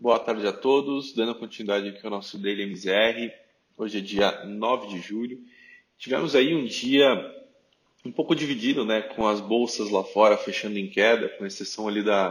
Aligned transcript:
Boa 0.00 0.18
tarde 0.18 0.46
a 0.46 0.52
todos, 0.52 1.12
dando 1.12 1.34
continuidade 1.34 1.90
aqui 1.90 2.00
ao 2.02 2.10
nosso 2.10 2.38
Daily 2.38 2.62
MZR. 2.62 3.30
Hoje 3.76 3.98
é 3.98 4.00
dia 4.00 4.46
9 4.46 4.88
de 4.88 4.98
julho. 4.98 5.38
Tivemos 5.98 6.34
aí 6.34 6.54
um 6.54 6.64
dia 6.64 7.06
um 8.02 8.10
pouco 8.10 8.34
dividido, 8.34 8.82
né, 8.86 9.02
com 9.02 9.28
as 9.28 9.42
bolsas 9.42 9.90
lá 9.90 10.02
fora 10.02 10.38
fechando 10.38 10.78
em 10.78 10.88
queda, 10.88 11.28
com 11.28 11.44
exceção 11.44 11.86
ali 11.86 12.02
da, 12.02 12.30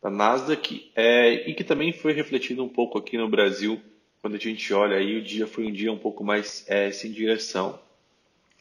da 0.00 0.08
Nasdaq, 0.08 0.88
é, 0.94 1.50
e 1.50 1.54
que 1.54 1.64
também 1.64 1.92
foi 1.92 2.12
refletido 2.12 2.62
um 2.62 2.68
pouco 2.68 2.96
aqui 2.96 3.18
no 3.18 3.28
Brasil, 3.28 3.82
quando 4.22 4.36
a 4.36 4.38
gente 4.38 4.72
olha 4.72 4.96
aí, 4.96 5.16
o 5.16 5.22
dia 5.22 5.48
foi 5.48 5.66
um 5.66 5.72
dia 5.72 5.92
um 5.92 5.98
pouco 5.98 6.22
mais 6.22 6.64
é, 6.68 6.92
sem 6.92 7.10
direção. 7.10 7.76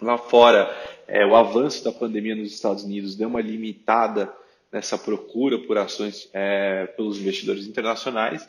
Lá 0.01 0.17
fora, 0.17 0.75
é, 1.07 1.23
o 1.23 1.35
avanço 1.35 1.83
da 1.83 1.91
pandemia 1.91 2.35
nos 2.35 2.51
Estados 2.51 2.83
Unidos 2.83 3.15
deu 3.15 3.29
uma 3.29 3.41
limitada 3.41 4.33
nessa 4.73 4.97
procura 4.97 5.59
por 5.59 5.77
ações 5.77 6.27
é, 6.33 6.87
pelos 6.97 7.19
investidores 7.19 7.67
internacionais, 7.67 8.47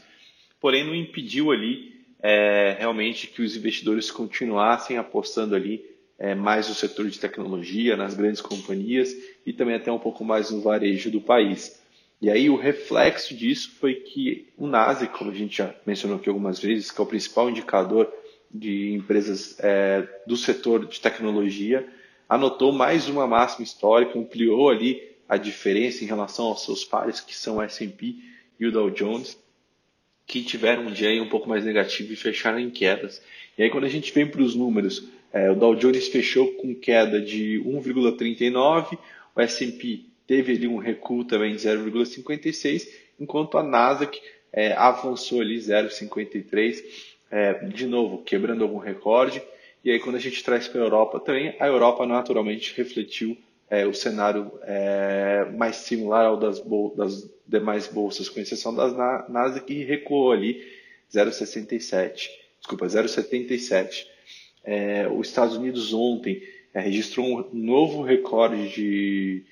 porém 0.58 0.82
não 0.82 0.94
impediu 0.94 1.52
ali 1.52 1.92
é, 2.22 2.74
realmente 2.78 3.26
que 3.26 3.42
os 3.42 3.54
investidores 3.54 4.10
continuassem 4.10 4.96
apostando 4.96 5.54
ali 5.54 5.84
é, 6.18 6.34
mais 6.34 6.68
no 6.68 6.74
setor 6.74 7.08
de 7.08 7.18
tecnologia, 7.18 7.96
nas 7.96 8.14
grandes 8.14 8.40
companhias 8.40 9.14
e 9.44 9.52
também 9.52 9.74
até 9.74 9.92
um 9.92 9.98
pouco 9.98 10.24
mais 10.24 10.50
no 10.50 10.62
varejo 10.62 11.10
do 11.10 11.20
país. 11.20 11.78
E 12.22 12.30
aí 12.30 12.48
o 12.48 12.56
reflexo 12.56 13.36
disso 13.36 13.72
foi 13.78 13.96
que 13.96 14.48
o 14.56 14.66
Nasdaq, 14.66 15.12
como 15.18 15.30
a 15.30 15.34
gente 15.34 15.58
já 15.58 15.74
mencionou 15.84 16.16
aqui 16.16 16.30
algumas 16.30 16.58
vezes, 16.58 16.90
que 16.90 16.98
é 16.98 17.04
o 17.04 17.06
principal 17.06 17.50
indicador 17.50 18.10
de 18.50 18.94
empresas 18.94 19.58
é, 19.60 20.08
do 20.26 20.36
setor 20.36 20.86
de 20.86 20.98
tecnologia, 20.98 21.86
anotou 22.26 22.72
mais 22.72 23.08
uma 23.08 23.26
máxima 23.26 23.64
histórica, 23.64 24.18
ampliou 24.18 24.70
ali 24.70 25.13
a 25.28 25.36
diferença 25.36 26.04
em 26.04 26.06
relação 26.06 26.46
aos 26.46 26.64
seus 26.64 26.84
pares, 26.84 27.20
que 27.20 27.34
são 27.34 27.56
o 27.56 27.62
S&P 27.62 28.16
e 28.58 28.66
o 28.66 28.72
Dow 28.72 28.90
Jones, 28.90 29.38
que 30.26 30.42
tiveram 30.42 30.86
um 30.86 30.90
dia 30.90 31.22
um 31.22 31.28
pouco 31.28 31.48
mais 31.48 31.64
negativo 31.64 32.12
e 32.12 32.16
fecharam 32.16 32.58
em 32.58 32.70
quedas. 32.70 33.22
E 33.58 33.62
aí 33.62 33.70
quando 33.70 33.84
a 33.84 33.88
gente 33.88 34.12
vem 34.12 34.26
para 34.26 34.42
os 34.42 34.54
números, 34.54 35.08
é, 35.32 35.50
o 35.50 35.54
Dow 35.54 35.74
Jones 35.74 36.08
fechou 36.08 36.52
com 36.52 36.74
queda 36.74 37.20
de 37.20 37.60
1,39, 37.64 38.98
o 39.34 39.40
S&P 39.40 40.04
teve 40.26 40.52
ali 40.52 40.68
um 40.68 40.78
recuo 40.78 41.24
também 41.24 41.54
de 41.54 41.58
0,56, 41.58 42.88
enquanto 43.18 43.58
a 43.58 43.62
Nasdaq 43.62 44.20
é, 44.52 44.72
avançou 44.72 45.40
ali 45.40 45.56
0,53, 45.56 46.82
é, 47.30 47.52
de 47.66 47.86
novo 47.86 48.22
quebrando 48.22 48.62
algum 48.62 48.78
recorde. 48.78 49.42
E 49.84 49.90
aí 49.90 49.98
quando 49.98 50.16
a 50.16 50.20
gente 50.20 50.42
traz 50.42 50.68
para 50.68 50.80
a 50.80 50.84
Europa 50.84 51.20
também, 51.20 51.54
a 51.58 51.66
Europa 51.66 52.06
naturalmente 52.06 52.72
refletiu 52.76 53.36
é, 53.70 53.86
o 53.86 53.94
cenário 53.94 54.52
é, 54.62 55.46
mais 55.56 55.76
similar 55.76 56.26
ao 56.26 56.36
das, 56.36 56.62
das, 56.96 57.30
demais 57.46 57.86
bolsas, 57.86 58.28
com 58.28 58.40
exceção 58.40 58.74
das 58.74 58.94
Nasdaq, 59.28 59.66
que 59.66 59.84
recuou 59.84 60.32
ali 60.32 60.62
0,67, 61.12 62.30
desculpa, 62.58 62.86
0,77. 62.86 64.06
É, 64.64 65.06
os 65.08 65.28
Estados 65.28 65.56
Unidos 65.56 65.92
ontem 65.92 66.42
é, 66.72 66.80
registrou 66.80 67.26
um 67.26 67.48
novo 67.52 68.02
recorde 68.02 68.68
de, 68.70 69.42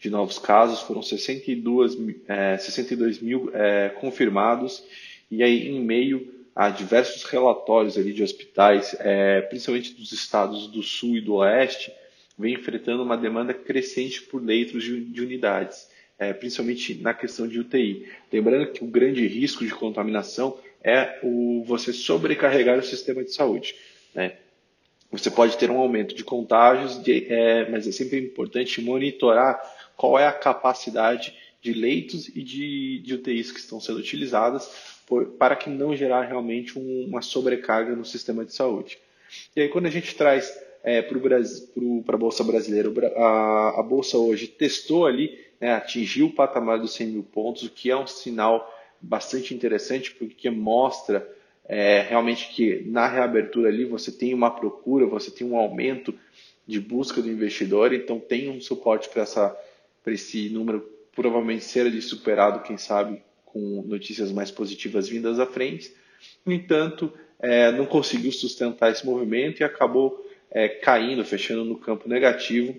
de 0.00 0.10
novos 0.10 0.38
casos, 0.38 0.80
foram 0.80 1.02
62, 1.02 1.96
é, 2.26 2.58
62 2.58 3.20
mil 3.20 3.50
é, 3.54 3.90
confirmados, 4.00 4.84
e 5.30 5.42
aí 5.42 5.68
em 5.68 5.80
meio 5.80 6.34
a 6.54 6.70
diversos 6.70 7.22
relatórios 7.24 7.98
ali 7.98 8.12
de 8.12 8.22
hospitais, 8.22 8.96
é, 8.98 9.42
principalmente 9.42 9.92
dos 9.92 10.12
estados 10.12 10.66
do 10.68 10.82
sul 10.82 11.16
e 11.16 11.20
do 11.20 11.34
oeste, 11.34 11.92
vem 12.38 12.54
enfrentando 12.54 13.02
uma 13.02 13.16
demanda 13.16 13.54
crescente 13.54 14.22
por 14.22 14.42
leitos 14.42 14.82
de, 14.82 15.00
de 15.00 15.20
unidades, 15.22 15.88
é, 16.18 16.32
principalmente 16.32 16.94
na 16.94 17.14
questão 17.14 17.46
de 17.46 17.60
UTI. 17.60 18.06
Lembrando 18.32 18.72
que 18.72 18.84
o 18.84 18.86
grande 18.86 19.26
risco 19.26 19.64
de 19.64 19.74
contaminação 19.74 20.58
é 20.82 21.18
o 21.22 21.64
você 21.64 21.92
sobrecarregar 21.92 22.78
o 22.78 22.82
sistema 22.82 23.24
de 23.24 23.32
saúde. 23.32 23.74
Né? 24.14 24.36
Você 25.10 25.30
pode 25.30 25.56
ter 25.56 25.70
um 25.70 25.78
aumento 25.78 26.14
de 26.14 26.24
contágios, 26.24 27.02
de, 27.02 27.26
é, 27.32 27.68
mas 27.70 27.86
é 27.86 27.92
sempre 27.92 28.18
importante 28.18 28.80
monitorar 28.80 29.60
qual 29.96 30.18
é 30.18 30.26
a 30.26 30.32
capacidade 30.32 31.34
de 31.62 31.72
leitos 31.72 32.28
e 32.28 32.42
de, 32.42 33.00
de 33.00 33.14
UTIs 33.14 33.50
que 33.50 33.58
estão 33.58 33.80
sendo 33.80 33.98
utilizadas 33.98 34.70
por, 35.06 35.26
para 35.32 35.56
que 35.56 35.70
não 35.70 35.96
gerar 35.96 36.22
realmente 36.22 36.78
um, 36.78 37.06
uma 37.08 37.22
sobrecarga 37.22 37.96
no 37.96 38.04
sistema 38.04 38.44
de 38.44 38.52
saúde. 38.52 38.98
E 39.54 39.62
aí, 39.62 39.68
quando 39.68 39.86
a 39.86 39.90
gente 39.90 40.14
traz 40.14 40.52
é, 40.86 41.02
para 41.02 42.14
a 42.14 42.18
Bolsa 42.18 42.44
Brasileira. 42.44 42.88
A, 43.16 43.80
a, 43.80 43.82
Bolsa 43.82 44.16
hoje 44.16 44.46
testou 44.46 45.04
ali, 45.04 45.36
né, 45.60 45.72
atingiu 45.72 46.26
o 46.26 46.32
patamar 46.32 46.78
dos 46.78 46.94
100 46.94 47.08
mil 47.08 47.24
pontos, 47.24 47.64
o 47.64 47.70
que 47.70 47.90
é 47.90 47.96
um 47.96 48.06
sinal 48.06 48.72
bastante 49.00 49.52
interessante, 49.52 50.12
porque 50.12 50.48
mostra 50.48 51.28
é, 51.68 52.02
realmente 52.02 52.50
que 52.50 52.84
na 52.86 53.08
reabertura 53.08 53.68
ali 53.68 53.84
você 53.84 54.12
tem 54.12 54.32
uma 54.32 54.48
procura, 54.48 55.06
você 55.06 55.28
tem 55.28 55.44
um 55.44 55.56
aumento 55.56 56.14
de 56.64 56.78
busca 56.78 57.20
do 57.20 57.28
investidor, 57.28 57.92
então 57.92 58.20
tem 58.20 58.48
um 58.48 58.60
suporte 58.60 59.08
para 59.08 60.12
esse 60.12 60.48
número 60.50 60.88
provavelmente 61.12 61.64
ser 61.64 61.86
ali 61.86 62.00
superado, 62.00 62.62
quem 62.62 62.76
sabe, 62.76 63.22
com 63.44 63.82
notícias 63.84 64.30
mais 64.30 64.52
positivas 64.52 65.08
vindas 65.08 65.40
à 65.40 65.46
frente. 65.46 65.92
No 66.44 66.52
entanto, 66.52 67.12
é, 67.40 67.72
não 67.72 67.86
conseguiu 67.86 68.30
sustentar 68.30 68.92
esse 68.92 69.04
movimento 69.04 69.60
e 69.60 69.64
acabou 69.64 70.25
é, 70.50 70.68
caindo, 70.68 71.24
fechando 71.24 71.64
no 71.64 71.76
campo 71.76 72.08
negativo, 72.08 72.74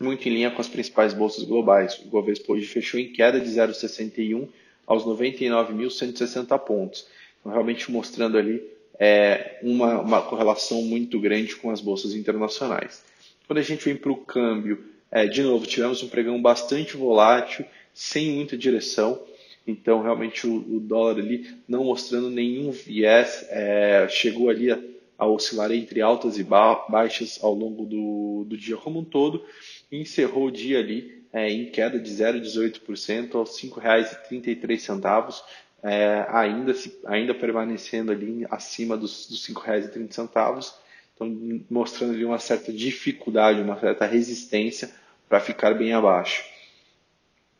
muito 0.00 0.28
em 0.28 0.32
linha 0.32 0.50
com 0.50 0.60
as 0.60 0.68
principais 0.68 1.14
bolsas 1.14 1.44
globais. 1.44 1.98
O 1.98 2.06
Ibovespa 2.06 2.52
hoje 2.52 2.66
fechou 2.66 2.98
em 2.98 3.12
queda 3.12 3.40
de 3.40 3.48
0,61 3.48 4.48
aos 4.86 5.04
99.160 5.04 6.58
pontos. 6.60 7.06
Então, 7.40 7.52
realmente 7.52 7.90
mostrando 7.90 8.36
ali 8.36 8.62
é, 8.98 9.58
uma, 9.62 10.00
uma, 10.00 10.22
correlação 10.22 10.82
muito 10.82 11.18
grande 11.20 11.56
com 11.56 11.70
as 11.70 11.80
bolsas 11.80 12.14
internacionais. 12.14 13.04
Quando 13.46 13.58
a 13.58 13.62
gente 13.62 13.84
vem 13.84 13.96
para 13.96 14.12
o 14.12 14.16
câmbio, 14.16 14.84
é, 15.10 15.26
de 15.26 15.42
novo, 15.42 15.66
tivemos 15.66 16.02
um 16.02 16.08
pregão 16.08 16.40
bastante 16.40 16.96
volátil, 16.96 17.64
sem 17.92 18.32
muita 18.32 18.56
direção. 18.56 19.22
Então, 19.66 20.02
realmente, 20.02 20.46
o, 20.46 20.56
o 20.76 20.80
dólar 20.80 21.18
ali 21.18 21.46
não 21.68 21.84
mostrando 21.84 22.30
nenhum 22.30 22.70
viés, 22.70 23.46
é, 23.48 24.06
chegou 24.08 24.50
ali 24.50 24.70
a 24.70 24.78
a 25.18 25.26
oscilar 25.26 25.70
entre 25.72 26.00
altas 26.00 26.38
e 26.38 26.44
baixas 26.44 27.38
ao 27.42 27.54
longo 27.54 27.84
do, 27.84 28.44
do 28.48 28.56
dia 28.56 28.76
como 28.76 29.00
um 29.00 29.04
todo 29.04 29.44
e 29.90 30.00
encerrou 30.00 30.46
o 30.46 30.50
dia 30.50 30.78
ali 30.78 31.24
é, 31.32 31.50
em 31.50 31.70
queda 31.70 31.98
de 31.98 32.10
0,18% 32.10 33.34
aos 33.34 33.60
R$ 33.60 33.68
5,33, 33.68 35.42
é, 35.82 36.26
ainda, 36.28 36.74
ainda 37.06 37.34
permanecendo 37.34 38.12
ali 38.12 38.46
acima 38.50 38.96
dos, 38.96 39.26
dos 39.26 39.46
R$ 39.46 39.54
5,30, 39.54 40.72
então 41.14 41.64
mostrando 41.68 42.14
ali 42.14 42.24
uma 42.24 42.38
certa 42.38 42.72
dificuldade, 42.72 43.60
uma 43.60 43.78
certa 43.78 44.06
resistência 44.06 44.90
para 45.28 45.40
ficar 45.40 45.74
bem 45.74 45.92
abaixo. 45.92 46.44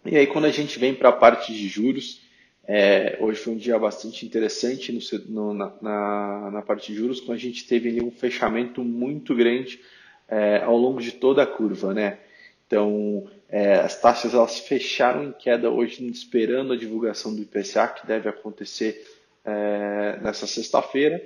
E 0.04 0.16
aí 0.16 0.26
quando 0.26 0.44
a 0.44 0.50
gente 0.50 0.78
vem 0.78 0.94
para 0.94 1.09
a 1.09 1.12
parte 1.12 1.53
de 1.53 1.66
juros, 1.66 2.20
é, 2.66 3.19
hoje 3.20 3.41
foi 3.41 3.52
um 3.52 3.56
dia 3.56 3.78
bastante 3.78 4.25
interessante 4.25 4.91
no, 4.91 5.52
no, 5.52 5.54
na, 5.54 6.50
na, 6.50 6.62
parte 6.62 6.92
de 6.92 6.98
juros, 6.98 7.20
quando 7.20 7.36
a 7.36 7.41
gente 7.41 7.66
teve 7.66 7.91
ali 7.91 8.02
um 8.02 8.10
fechamento 8.10 8.82
muito 8.82 9.34
grande 9.34 9.80
é, 10.26 10.62
ao 10.62 10.76
longo 10.76 11.00
de 11.00 11.12
toda 11.12 11.42
a 11.42 11.47
curva, 11.47 11.92
né? 11.92 12.19
Então, 12.66 13.28
é, 13.50 13.75
as 13.75 14.00
taxas 14.00 14.32
elas 14.32 14.58
fecharam 14.58 15.25
em 15.25 15.32
queda 15.32 15.70
hoje, 15.70 16.04
esperando 16.06 16.72
a 16.72 16.76
divulgação 16.76 17.34
do 17.34 17.42
IPCA, 17.42 17.88
que 17.88 18.06
deve 18.06 18.28
acontecer 18.30 19.06
é, 19.44 20.19
nessa 20.22 20.46
sexta-feira, 20.46 21.22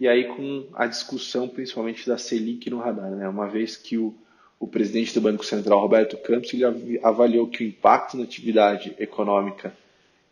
e 0.00 0.08
aí 0.08 0.24
com 0.24 0.66
a 0.74 0.86
discussão 0.86 1.48
principalmente 1.48 2.08
da 2.08 2.18
Selic 2.18 2.68
no 2.68 2.80
radar, 2.80 3.10
né? 3.12 3.28
Uma 3.28 3.48
vez 3.48 3.76
que 3.76 3.96
o, 3.96 4.12
o 4.58 4.66
presidente 4.66 5.14
do 5.14 5.20
Banco 5.20 5.44
Central, 5.44 5.78
Roberto 5.78 6.16
Campos, 6.18 6.52
ele 6.52 6.98
avaliou 7.04 7.46
que 7.46 7.62
o 7.62 7.66
impacto 7.68 8.16
na 8.16 8.24
atividade 8.24 8.96
econômica 8.98 9.72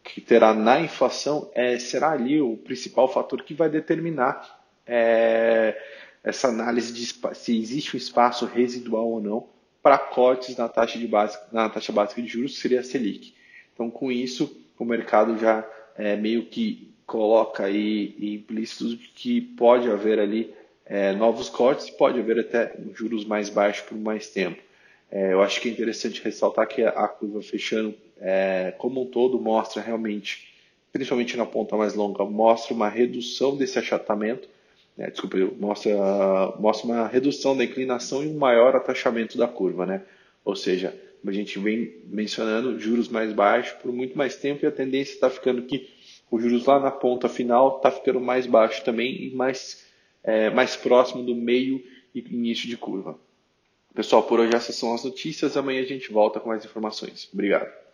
que 0.02 0.20
terá 0.20 0.54
na 0.54 0.80
inflação 0.80 1.50
é, 1.54 1.78
será 1.78 2.10
ali 2.10 2.40
o 2.40 2.56
principal 2.56 3.12
fator 3.12 3.42
que 3.42 3.54
vai 3.54 3.68
determinar 3.68 4.60
é, 4.86 5.80
essa 6.22 6.48
análise 6.48 6.92
de 6.92 7.06
se 7.34 7.58
existe 7.58 7.96
um 7.96 7.98
espaço 7.98 8.46
residual 8.46 9.08
ou 9.08 9.20
não 9.20 9.48
para 9.82 9.98
cortes 9.98 10.56
na 10.56 10.68
taxa, 10.68 10.98
de 10.98 11.06
base, 11.06 11.38
na 11.52 11.68
taxa 11.68 11.92
básica 11.92 12.20
de 12.20 12.28
juros, 12.28 12.54
que 12.54 12.60
seria 12.60 12.80
a 12.80 12.82
Selic. 12.82 13.34
Então, 13.72 13.90
com 13.90 14.12
isso, 14.12 14.54
o 14.78 14.84
mercado 14.84 15.38
já 15.38 15.66
é, 15.96 16.16
meio 16.16 16.46
que 16.46 16.92
coloca 17.06 17.64
aí 17.64 18.14
implícito 18.20 18.96
que 19.14 19.40
pode 19.40 19.90
haver 19.90 20.18
ali 20.18 20.54
é, 20.84 21.12
novos 21.12 21.48
cortes, 21.48 21.88
pode 21.88 22.18
haver 22.18 22.40
até 22.40 22.74
juros 22.94 23.24
mais 23.24 23.48
baixos 23.48 23.86
por 23.86 23.96
mais 23.96 24.28
tempo. 24.28 24.60
É, 25.10 25.32
eu 25.32 25.42
acho 25.42 25.60
que 25.60 25.68
é 25.68 25.72
interessante 25.72 26.22
ressaltar 26.22 26.68
que 26.68 26.82
a 26.82 27.08
curva 27.08 27.42
fechando 27.42 27.94
é, 28.20 28.74
como 28.78 29.02
um 29.02 29.06
todo 29.06 29.40
mostra 29.40 29.80
realmente, 29.82 30.48
principalmente 30.92 31.36
na 31.36 31.46
ponta 31.46 31.76
mais 31.76 31.94
longa, 31.94 32.24
mostra 32.24 32.74
uma 32.74 32.88
redução 32.88 33.56
desse 33.56 33.78
achatamento, 33.78 34.48
né, 34.96 35.10
desculpa, 35.10 35.38
mostra, 35.58 35.92
mostra 36.58 36.86
uma 36.86 37.06
redução 37.06 37.56
da 37.56 37.64
inclinação 37.64 38.22
e 38.22 38.28
um 38.28 38.36
maior 38.36 38.76
atachamento 38.76 39.38
da 39.38 39.48
curva, 39.48 39.86
né? 39.86 40.02
Ou 40.44 40.54
seja, 40.54 40.94
a 41.24 41.32
gente 41.32 41.58
vem 41.58 41.94
mencionando 42.06 42.78
juros 42.78 43.08
mais 43.08 43.32
baixos 43.32 43.78
por 43.80 43.92
muito 43.92 44.16
mais 44.16 44.36
tempo 44.36 44.64
e 44.64 44.68
a 44.68 44.72
tendência 44.72 45.14
está 45.14 45.28
ficando 45.28 45.62
que 45.62 45.88
O 46.30 46.38
juros 46.38 46.64
lá 46.64 46.78
na 46.78 46.90
ponta 46.90 47.28
final 47.28 47.76
está 47.76 47.90
ficando 47.90 48.20
mais 48.20 48.46
baixo 48.46 48.84
também 48.84 49.24
e 49.24 49.34
mais, 49.34 49.84
é, 50.22 50.48
mais 50.50 50.76
próximo 50.76 51.24
do 51.24 51.34
meio 51.34 51.82
e 52.14 52.20
início 52.20 52.68
de 52.68 52.76
curva. 52.76 53.18
Pessoal, 53.94 54.22
por 54.22 54.38
hoje 54.38 54.54
essas 54.54 54.76
são 54.76 54.94
as 54.94 55.02
notícias. 55.02 55.56
Amanhã 55.56 55.80
a 55.80 55.84
gente 55.84 56.12
volta 56.12 56.38
com 56.38 56.48
mais 56.48 56.64
informações. 56.64 57.28
Obrigado. 57.32 57.89